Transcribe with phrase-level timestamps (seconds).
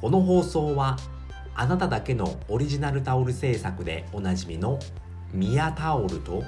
[0.00, 0.96] この放送は
[1.54, 4.78] あなただけのオリジナルタオル制作でおなじみの
[5.32, 6.42] ミヤタオルと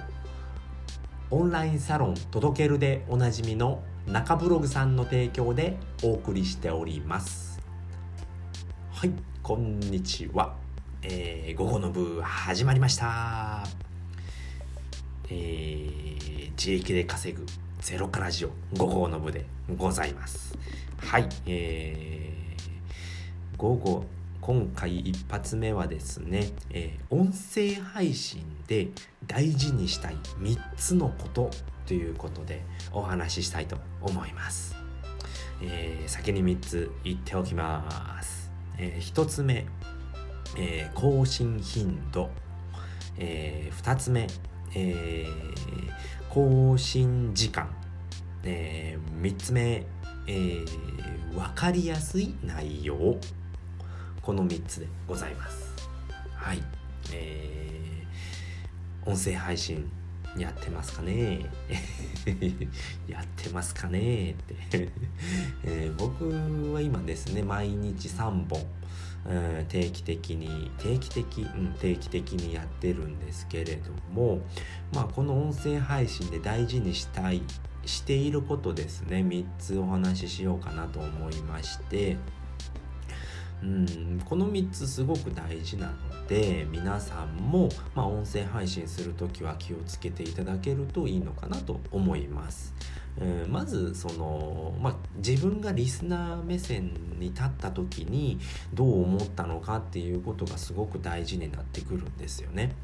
[1.30, 7.60] オンラインサロン届けるでおなじみの中ブログさんの提供でお送りしております。
[8.90, 9.12] はい
[9.42, 10.54] こんにちは、
[11.02, 13.64] えー、午後の部始まりました。
[15.28, 17.44] えー、自力で稼ぐ
[17.80, 19.44] ゼロからジオ午後の部で
[19.76, 20.56] ございます。
[20.98, 22.51] はいえー、
[23.62, 24.04] 午後
[24.40, 28.88] 今回一発目はですね、えー、音声配信で
[29.28, 31.48] 大事にしたい3つのこと
[31.86, 34.74] ということでお話ししたいと思います、
[35.62, 39.64] えー、先に3つ言っておきます、えー、1つ目、
[40.58, 42.30] えー、更新頻度、
[43.16, 44.26] えー、2つ目、
[44.74, 47.72] えー、更新時間、
[48.42, 49.86] えー、3つ目、
[50.26, 53.20] えー、分かりやすい内容。
[54.22, 55.74] この3つでございます。
[56.36, 56.62] はい。
[57.12, 59.90] えー、音声配信
[60.36, 61.40] やってますかね？
[63.08, 64.30] やってますかね？
[64.30, 64.34] っ
[64.70, 64.88] て。
[65.64, 68.64] えー、僕は今ですね毎日3本、
[69.26, 74.40] うん、定期的に定期的、うん、定期的にやってるんですけれども
[74.94, 77.42] まあこの音声配信で大事にしたい
[77.84, 79.16] していることですね。
[79.18, 82.16] 3つお話ししようかなと思いまして
[83.62, 92.74] うんこの3つすごく大事なので皆さんも、まあ、音声配信する時は気をつけていただけるといいのかなと思います。
[93.18, 98.38] えー、まずその、まあ、自分がリスナー目線に立った時に
[98.72, 102.74] どう思ったのかっていうことがすごく大事になってくるんですよね。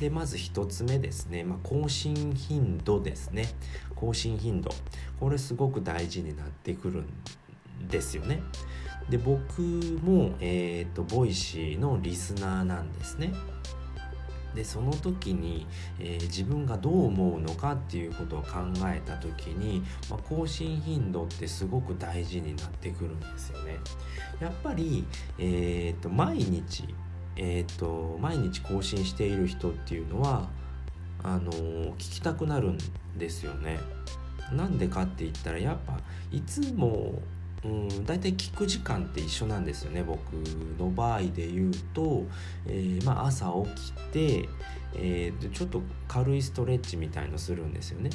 [0.00, 3.48] でまず1つ目ですね、まあ、更新頻度ですね
[3.94, 4.70] 更新頻度
[5.20, 8.42] これすごく大事になってくるんですよね。
[9.10, 13.32] で僕も、えーと、 Voicy のリスナーなんですね。
[14.54, 15.66] でその時に、
[16.00, 18.48] えー、自分がどう思うのかっていうことを考
[18.86, 23.78] えた時に、まあ、更新頻度ってすごく大事になってくるんですよね。
[24.40, 25.04] やっぱり、
[25.38, 26.84] えーと、毎日、
[27.36, 30.48] えーと、毎日更新している人っていうのは
[31.22, 32.78] あのー、聞きたくなるん
[33.16, 33.78] ですよね。
[34.52, 36.00] なんでかって言ったらやっぱ
[36.32, 37.22] いつも
[37.64, 40.32] うん大体聞く時間って一緒なんですよね僕
[40.78, 42.24] の場合で言うと、
[42.66, 44.48] えー、まあ、朝起きて、
[44.94, 48.10] えー、ちょっと軽いストレッチみたいのするんですよね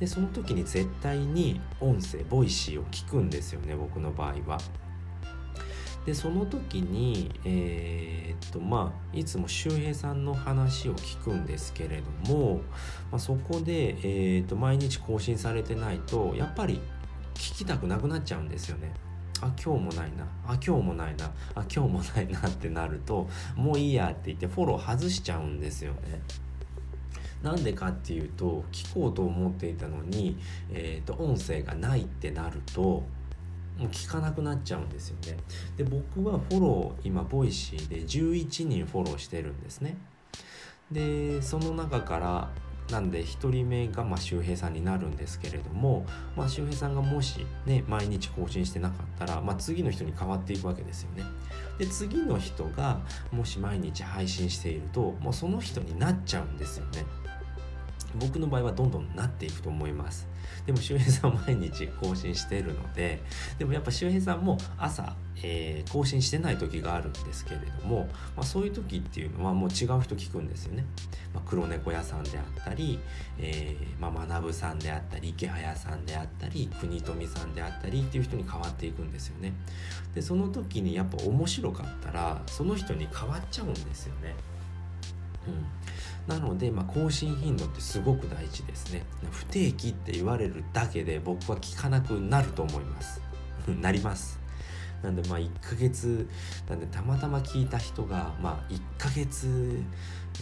[0.00, 4.58] でその時に絶対に音声 Voicy を聞くんですよね僕の場合は。
[6.06, 12.60] でその時にえー、っとまあいつも周平さんの話を聞くんですけれども、
[13.10, 16.80] まあ、そこで、えー、っと毎日更新されてないとやっぱり
[17.36, 18.92] 聞きたくなくなっちゃうんですよね。
[19.42, 26.22] あ今日もないなあ今日もないなあ今日もないなってなるともういいやって言ってフォロー外しちゃうんですよね。
[27.42, 30.38] なんでかっていうと聞こうと思っていたのに、
[30.72, 33.04] えーと、音声がないってなるとも
[33.80, 35.36] う聞かなくなっちゃうんですよね。
[35.76, 39.98] で僕はフォロー今 Voicy で11人フォローしてるんですね。
[40.90, 42.50] でその中から
[42.90, 51.24] なんで1人目がまあ周平さんになるんですけれども、まあ、周平さんがもしね毎日更新してなかったら、まあ、次の人に変わっていくわけですよね。
[51.78, 53.00] で次の人が
[53.32, 57.04] もし毎日配信しているともうその人になっちゃうんですよね。
[58.18, 60.26] 僕の場合はどんどんなっていくと思います
[60.64, 63.22] でも周平さんは毎日更新してるので
[63.58, 70.84] でもやっぱ周平さんも朝、えー、更新してない時があるんですけれども、まあ、そういう時っていうのはもう違う人聞くんですよね、
[71.34, 72.98] まあ、黒猫屋さんであったり、
[73.38, 79.52] えー、まあ、学さんであったり池早さんであったり国富さんであったりっていう人に変わっていくんですよね。
[80.14, 84.34] でその時にやっぱ面白かったらその人に変わっちゃうんですよね。
[85.46, 85.66] うん。
[86.26, 89.04] なので、まあ、更新頻度ってすごく大事ですね。
[89.30, 93.20] 不定期って言われるだけで僕は聞かなくなると思います。
[93.80, 94.45] なります。
[95.02, 96.28] なんでまあ1ヶ月
[96.68, 99.82] なんでたまたま聞いた人がまあ1ヶ月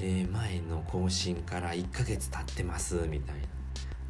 [0.00, 3.42] 前の更新から1ヶ月経ってますみたいな。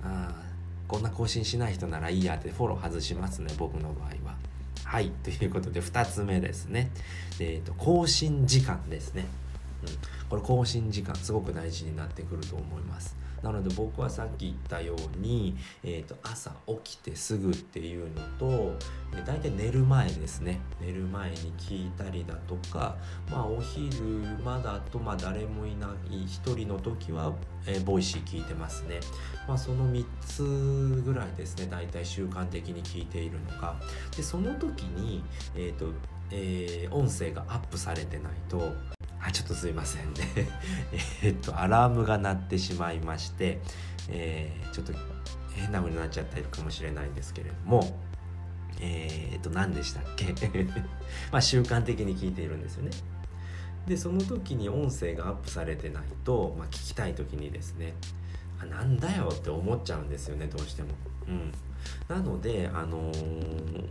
[0.07, 0.45] あ
[0.87, 4.37] こんな更新しない人ならいいやってフォロー外しますね僕の場合は。
[4.85, 6.91] はいということで2つ目ですね。
[7.41, 9.25] えーと更新時間ですね。
[9.83, 13.17] うん、これ更新時間すごく大事になってくると思います。
[13.45, 16.51] なので僕はさっき言ったように、えーと、朝
[16.83, 18.75] 起きてすぐっていうのと
[19.27, 20.61] 大体寝る前ですね。
[20.81, 22.97] 寝る前に聞いたりだとか
[23.31, 24.03] まあお昼
[24.43, 27.35] 間だとまあ誰もいない1人の時は、
[27.67, 29.01] えー、 Voicy 聞いてますね。
[29.47, 33.77] まあその3つぐらいですね大体習慣的に聞いているのが。
[34.17, 35.23] でその時に、
[35.55, 35.93] えーと
[36.31, 38.73] えー、音声がアップされてないと
[39.27, 40.49] あちょっとすいませんね。
[41.23, 43.61] えっとアラームが鳴ってしまいまして、
[44.09, 44.93] えー、ちょっと
[45.53, 47.99] 変な風になっちゃったりかもしれないんですけれども
[48.81, 50.35] えー、っと何でしたっけ？
[51.33, 52.91] まあ習慣的に聞いているんですよね。
[53.87, 57.93] でその時に音声がアップされてないと、まあ、聞きたい時にですね
[58.59, 60.89] あなんだよって思っちゃうんですよねどうしても。
[61.29, 61.53] うん、
[62.09, 63.87] なので、あのー、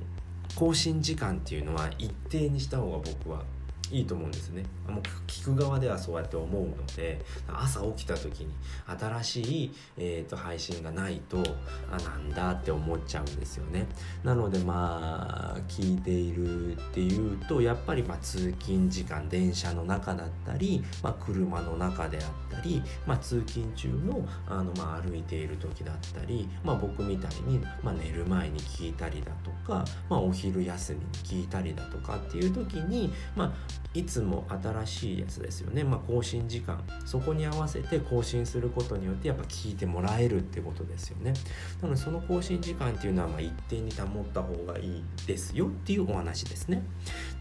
[0.56, 3.44] 更新時間っていうのは一定にした方が僕は
[3.92, 4.64] いいと思うんですね。
[4.88, 8.54] もう聞く側ではそうやって思うので朝起きた時に
[8.88, 11.44] 新しい、えーと、配信がないと
[11.92, 13.88] あなんだって思っちゃうんですよね。
[14.24, 33.54] なのでまあ聞いているっていうとやっぱりま通勤時間電車の中だったり、まあ、車の中であったり、まあ、通勤中のあの、まあ、歩いている時だったり、まあ、僕みたいに、まあ、寝る前に聞いたりだとか、まあ、お昼休みに聞いたりだとかっていう時に、まあ、
[33.94, 36.84] いつも新しいやつですよね、まあ、更新時間。
[37.06, 41.34] そこに合わせて更新することによってやっぱ聞いてもらえるってことですよね。
[41.82, 46.84] なのでその更新時間っていうのはま一定に保った方がいいですよっていうお話ですね。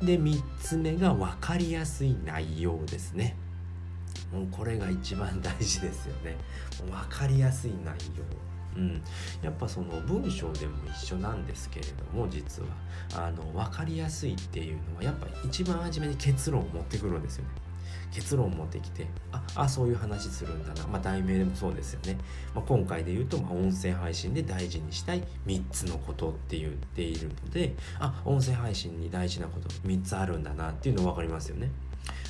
[0.03, 3.37] で3つ目が分かりやすい内容ですね。
[4.31, 6.37] もうこれが一番大事ですよね。
[6.79, 8.51] 分かりやすい内容。
[8.76, 9.02] うん、
[9.42, 12.69] やっぱその文章でも一緒なんですけれども実は
[13.14, 17.50] あの分かりやすいっていうのはやっぱ一番初めに結論を持ってくるんですよね。
[18.12, 22.19] 結論を持ってきてああそういう話するんだな、まあ、題名でもそうですよね、
[22.54, 31.70] まあ、今回で言うと、まあ、音声配信で大事にしたい3つのことって言っているのであ音声配信に大事なこと3つあるんだなっていうの分かりますよね。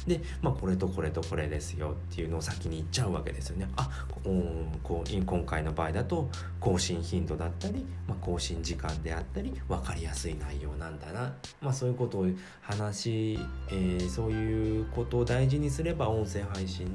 [0.07, 3.69] で、まあ、これとこれとこれですよっていうのを先に言っちゃうわけですよね。
[3.77, 4.07] あ
[4.83, 6.29] こう今回の場合だと
[6.61, 12.27] 更新頻度だったり、まあ、更新時間であったり分かりやすい内容なんだな、まあ、そういうことを
[12.61, 13.39] 話、
[13.69, 16.87] えー、そういうことを大事にすれば音声配信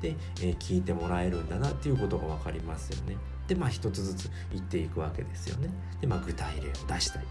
[0.00, 3.16] で、えー、聞いてもらえるんだなっていうことが分かりますよね。
[3.48, 5.70] でまあ一つずつ言っていくわけですよね。
[6.00, 7.26] でまあ具体例を出したり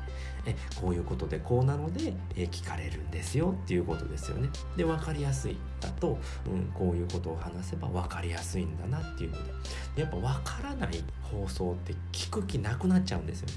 [0.46, 4.50] えこういうことでこうなので、え聞かれるんですよっていうことですよね。
[4.78, 9.52] で分かりやすいだと、うん、こういうことを話せば分かりやすいんだなっていうので
[9.96, 13.54] でやっぱ分からない放送って聞く気なくなっちゃうんですよね。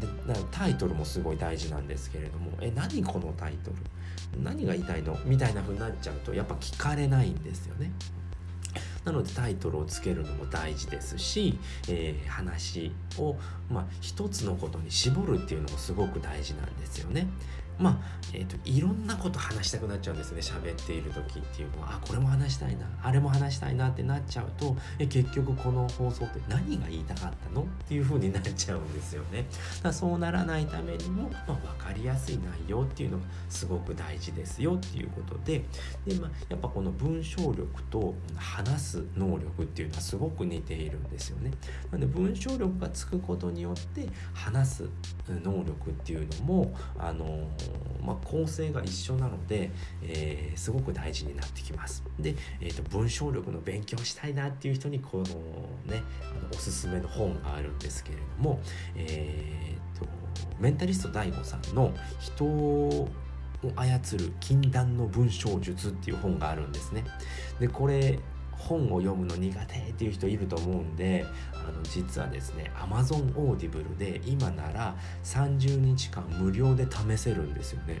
[0.00, 0.06] で
[0.50, 3.76] タイトルもすごい大事なんですけれども「え何このタイトル？
[4.42, 7.92] 何が言いたいの?」みたいな風になっちゃうとやっぱ聞かれないんですよね。
[9.04, 11.58] なのでタイトルをつけるのも大事ですし、
[11.88, 13.36] えー、話を、
[13.70, 17.26] まあ、一つのことに絞るっていうのもすごく大事なんですよね。
[17.78, 17.98] まあ、
[18.32, 20.40] えーと、いろんなこと話したくなっちゃうんですね。
[20.40, 21.94] 喋っている時っていうのは。
[21.94, 22.86] あこれも話したいな。
[23.02, 29.46] あれも話したいなってなっちゃうとえ結局この放送って何が言いたかったのっていう風になっちゃうんですよね。
[29.82, 35.64] だそうならないためにも、まあ、分かりやすい内容っていうのがすごく大事ですよっていうことで。
[36.06, 41.50] で、まあ、やっぱこの文章力と話す能力っていうのはすごく似ているんですよね。
[41.90, 44.88] なので文章力がつくことによって話す
[45.28, 47.48] 能力っていうのもあの
[48.04, 49.70] まあ、構成が一緒なので、
[50.02, 52.04] えー、すごく大事になってきます。
[52.18, 55.24] で、えーと、文章力の勉強したいなっていう人にこの
[55.90, 58.60] ねあのおすすめの本があるんですけれども、
[58.94, 60.06] えーと、
[60.60, 63.08] メンタリスト DAIGO さんの「人を
[63.76, 67.04] 操る禁断の文章術」っていう本があるんですね。
[67.58, 68.18] でこれ
[68.58, 78.00] 本を読むの苦手っていう人いると思うんであの実はですね Amazon Audible で今なら30日間無料で試せるんですよね。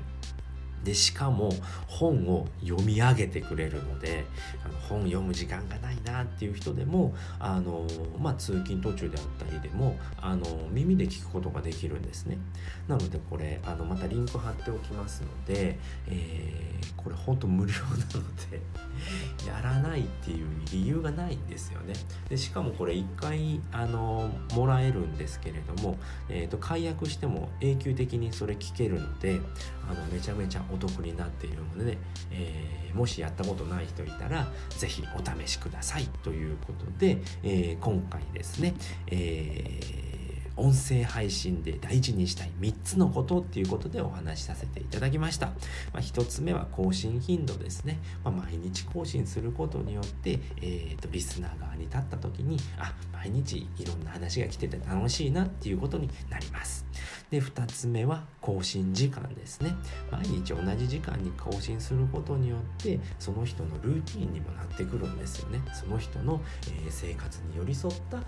[0.84, 1.50] でしかも
[1.88, 4.24] 本を読み上げてくれるので
[4.64, 7.86] あの本読む時間がないなっていう人でもあの、
[8.20, 12.38] まあ、通勤途中であったりでもあの耳で聞くことができるんですね。
[12.86, 18.60] なのでこれあのまたリンク貼っておきますので、えー、これ本当無料なので
[19.46, 21.94] やらないっていう理由がないんですよね。
[22.28, 25.98] でしかもこれ1回あのもらえるんですけれども、
[26.28, 29.40] えーと、解約しても永久的にそれ聞けるので
[29.88, 31.98] あのめちゃめちゃお得になっているので、ね、
[32.30, 38.74] えー、もしやったことない人いたら是非お試しくださいということで、えー、今回ですね、
[39.08, 40.13] えー
[40.56, 45.46] 音声配信で大事にしたい3つのことっていうことでお話しさせていただきました。
[45.46, 45.54] ま
[45.94, 47.98] あ、1つ目は更新頻度ですね。
[48.22, 56.86] まあ、毎日更新することによって、えーと、リスナー側に立った時に、あ、毎日いろんな話が来てて楽しいなっていうことになります。
[57.30, 59.74] で、2つ目は更新時間ですね。
[60.10, 65.60] 毎日同じ時間に更新することによって、その人のルーティンにもなってくるんですよね。
[65.72, 68.18] その人の、えー、生活に寄り添った、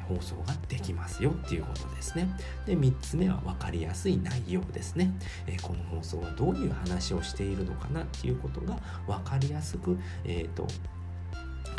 [0.00, 2.28] 放送ができますよっていうことですね。
[2.66, 5.12] で3つ目は分かりやすい内容ですね、
[5.46, 10.66] えー、この放送はどういう話をしているのかなっていうことが分かりやすく、えーと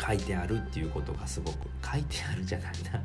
[0.06, 3.02] 書いてあるっていうことがすごく書いてあるじゃないな。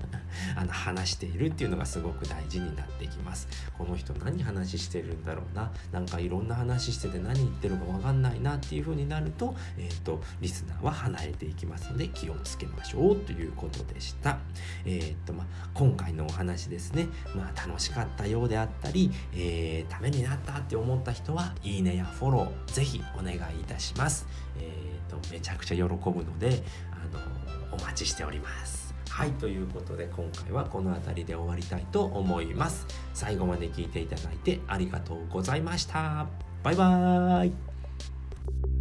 [0.56, 3.48] あの話しているっていうのがすごく大事になってきます。
[3.78, 5.72] この人何話してるんだろうな。
[5.92, 14.38] なんかいろんな話してて何言ってるか分かんないなっていう風になると,、えーと、リスナーは離れていきますので気をつけましょうということでした。
[14.86, 17.08] えっ、ー、とまあ今回のお話ですね。
[17.36, 24.28] まあ楽しかったようであったり、えー、ためになったって思った人はいいねやフォローぜひお願いいたします、
[24.60, 25.90] えーとめちゃくちゃ喜ぶ
[26.24, 26.64] ので
[27.02, 28.94] あのお待ちしております。
[29.10, 32.88] はいということで今回はこの辺りで終わりたいと思います。
[33.14, 36.28] 最後まで聞いていただいてありがとうございました。
[36.64, 38.81] バイバーイ。